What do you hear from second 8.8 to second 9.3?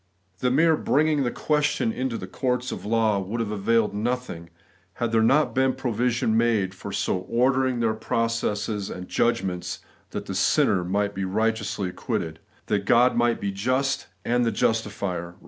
and